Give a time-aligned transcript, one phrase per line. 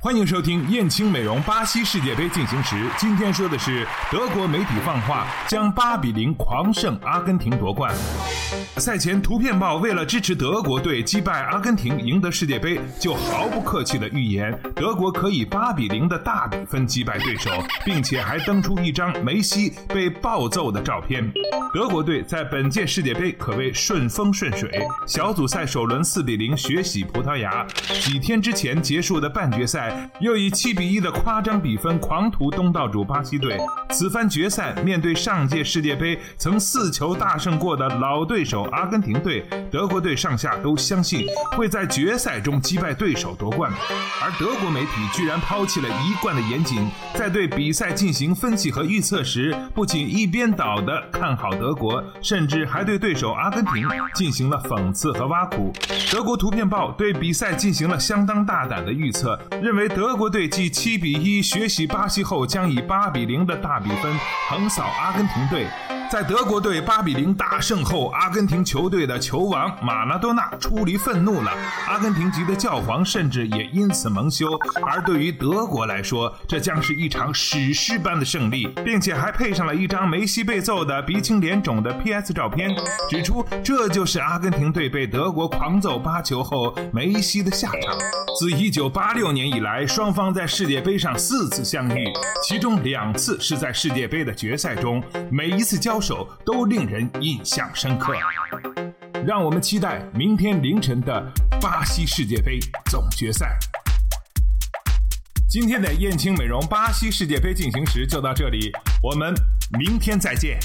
[0.00, 2.76] 欢迎收听燕青美容巴西世界杯进行时。
[2.96, 7.92] 今天说的是德国媒体放话，将八比零狂胜阿根廷夺冠。
[8.76, 17.50] 赛前，图片报为了支持德国队击败阿根廷赢得世界杯，就毫不客气地预言德国可以八比零的大比分击败对手，
[17.84, 21.28] 并且还登出一张梅西被暴揍的照片。
[21.74, 24.70] 德国队在本届世界杯可谓顺风顺水，
[25.08, 27.66] 小组赛首轮四比零血洗葡萄牙，
[28.00, 29.87] 几天之前结束的半决赛。
[30.20, 33.58] 又以七比一的夸张比分狂屠东道主巴西队。
[33.90, 43.70] 此番决赛面对上届世界杯曾四球大胜过的老对手阿根廷队，德国队上下都相信会在决赛中击败对手夺冠。
[44.22, 53.84] 而德国媒体居然抛弃了一贯的严谨，在对比赛进行分析和预测时，不仅一边倒的看好德国，甚至还对对手阿根廷
[54.14, 55.72] 进行了讽刺和挖苦。
[56.12, 59.88] 德国图片报对比赛进行了相当大胆的预测，认为。
[59.88, 64.12] 德国队继七比一学习巴西后，将以八比零的大比分
[64.48, 65.97] 横扫阿根廷队。
[66.10, 71.52] 在德国队八比零大胜后，阿根廷球队的球王马拉多纳出离愤怒了，
[71.86, 74.46] 阿根廷籍的教皇甚至也因此蒙羞。
[74.86, 82.74] 而对于德国来说，这将是一场史诗般的胜利，并且还配上了一张梅西被揍的鼻青脸肿的 PS 照片，
[83.10, 87.98] 指出这就是阿根廷队被德国狂揍八球后梅西的下场。
[88.40, 92.06] 自1986年以来，双方在世界杯上四次相遇，
[92.42, 95.97] 其中两次是在世界杯的决赛中，每一次交。
[96.00, 98.14] 手都令人印象深刻，
[99.26, 102.58] 让我们期待明天凌晨的巴西世界杯
[102.90, 103.58] 总决赛。
[105.48, 108.70] 今天的燕青美容巴西世界杯进行时就到这里，
[109.02, 109.34] 我们
[109.78, 110.58] 明天再见。